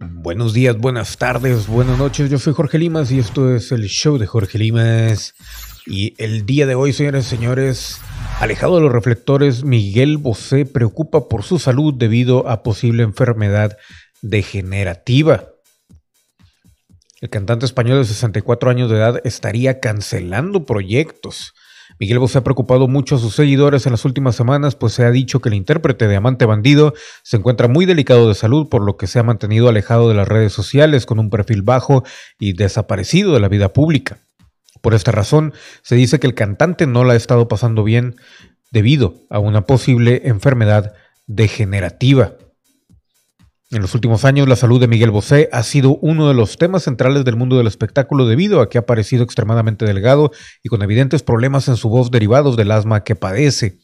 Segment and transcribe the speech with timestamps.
[0.00, 2.28] Buenos días, buenas tardes, buenas noches.
[2.28, 5.34] Yo soy Jorge Limas y esto es el show de Jorge Limas.
[5.86, 8.00] Y el día de hoy, señores y señores,
[8.40, 13.78] alejado de los reflectores, Miguel Bosé preocupa por su salud debido a posible enfermedad
[14.20, 15.48] degenerativa.
[17.20, 21.54] El cantante español de 64 años de edad estaría cancelando proyectos.
[21.98, 25.10] Miguel Bosé ha preocupado mucho a sus seguidores en las últimas semanas, pues se ha
[25.10, 28.96] dicho que el intérprete de Amante Bandido se encuentra muy delicado de salud, por lo
[28.96, 32.04] que se ha mantenido alejado de las redes sociales con un perfil bajo
[32.38, 34.18] y desaparecido de la vida pública.
[34.82, 38.16] Por esta razón, se dice que el cantante no la ha estado pasando bien
[38.70, 40.94] debido a una posible enfermedad
[41.26, 42.34] degenerativa.
[43.72, 46.84] En los últimos años, la salud de Miguel Bosé ha sido uno de los temas
[46.84, 50.30] centrales del mundo del espectáculo debido a que ha parecido extremadamente delgado
[50.62, 53.80] y con evidentes problemas en su voz derivados del asma que padece.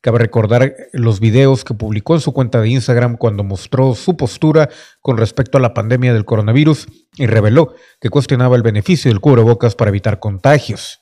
[0.00, 4.68] Cabe recordar los videos que publicó en su cuenta de Instagram cuando mostró su postura
[5.00, 9.74] con respecto a la pandemia del coronavirus y reveló que cuestionaba el beneficio del cubrebocas
[9.74, 11.00] para evitar contagios.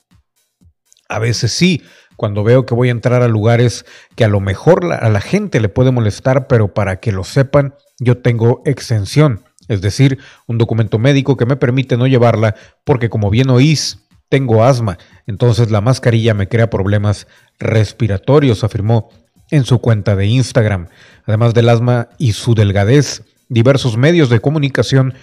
[1.08, 1.82] A veces sí,
[2.22, 3.84] cuando veo que voy a entrar a lugares
[4.14, 7.74] que a lo mejor a la gente le puede molestar, pero para que lo sepan,
[7.98, 13.28] yo tengo exención, es decir, un documento médico que me permite no llevarla porque como
[13.28, 17.26] bien oís, tengo asma, entonces la mascarilla me crea problemas
[17.58, 19.08] respiratorios, afirmó
[19.50, 20.86] en su cuenta de Instagram.
[21.26, 25.14] Además del asma y su delgadez, diversos medios de comunicación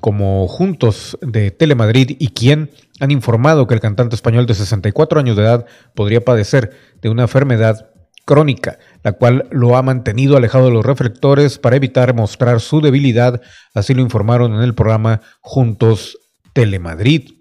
[0.00, 5.36] como Juntos de Telemadrid y Quién han informado que el cantante español de 64 años
[5.36, 7.90] de edad podría padecer de una enfermedad
[8.24, 13.40] crónica, la cual lo ha mantenido alejado de los reflectores para evitar mostrar su debilidad,
[13.72, 16.18] así lo informaron en el programa Juntos
[16.52, 17.35] Telemadrid.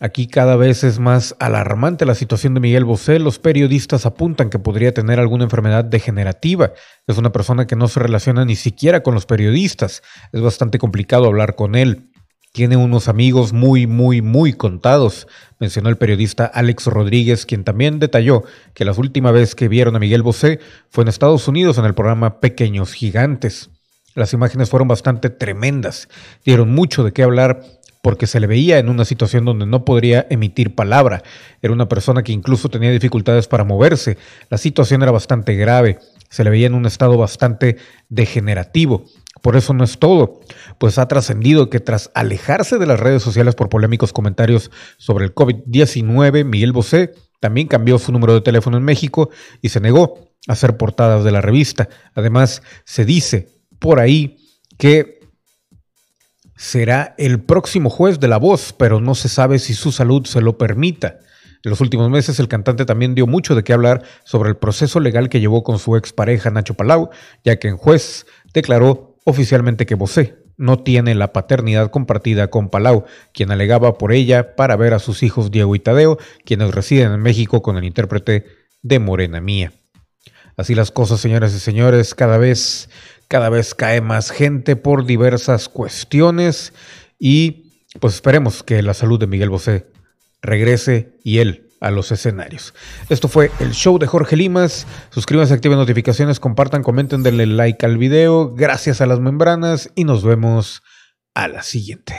[0.00, 3.18] Aquí cada vez es más alarmante la situación de Miguel Bosé.
[3.18, 6.72] Los periodistas apuntan que podría tener alguna enfermedad degenerativa.
[7.08, 10.02] Es una persona que no se relaciona ni siquiera con los periodistas.
[10.32, 12.10] Es bastante complicado hablar con él.
[12.52, 15.26] Tiene unos amigos muy, muy, muy contados,
[15.60, 19.98] mencionó el periodista Alex Rodríguez, quien también detalló que la última vez que vieron a
[19.98, 20.58] Miguel Bosé
[20.88, 23.70] fue en Estados Unidos en el programa Pequeños Gigantes.
[24.14, 26.08] Las imágenes fueron bastante tremendas,
[26.44, 27.62] dieron mucho de qué hablar
[28.02, 31.22] porque se le veía en una situación donde no podría emitir palabra.
[31.62, 34.18] Era una persona que incluso tenía dificultades para moverse.
[34.50, 35.98] La situación era bastante grave.
[36.30, 37.76] Se le veía en un estado bastante
[38.08, 39.04] degenerativo.
[39.42, 40.40] Por eso no es todo,
[40.78, 45.34] pues ha trascendido que tras alejarse de las redes sociales por polémicos comentarios sobre el
[45.34, 49.30] COVID-19, Miguel Bosé también cambió su número de teléfono en México
[49.62, 51.88] y se negó a hacer portadas de la revista.
[52.14, 53.48] Además, se dice
[53.78, 54.38] por ahí
[54.76, 55.17] que
[56.58, 60.40] será el próximo juez de La Voz, pero no se sabe si su salud se
[60.40, 61.20] lo permita.
[61.64, 64.98] En los últimos meses el cantante también dio mucho de qué hablar sobre el proceso
[64.98, 67.10] legal que llevó con su expareja Nacho Palau,
[67.44, 73.04] ya que en juez declaró oficialmente que Bosé no tiene la paternidad compartida con Palau,
[73.32, 77.20] quien alegaba por ella para ver a sus hijos Diego y Tadeo, quienes residen en
[77.20, 78.46] México con el intérprete
[78.82, 79.72] de Morena Mía.
[80.56, 82.90] Así las cosas, señoras y señores, cada vez,
[83.28, 86.72] cada vez cae más gente por diversas cuestiones
[87.18, 89.86] y pues esperemos que la salud de Miguel Bosé
[90.42, 92.74] regrese y él a los escenarios.
[93.08, 94.86] Esto fue el show de Jorge Limas.
[95.10, 98.54] Suscríbanse, activen notificaciones, compartan, comenten, denle like al video.
[98.54, 100.82] Gracias a las membranas y nos vemos
[101.34, 102.16] a la siguiente.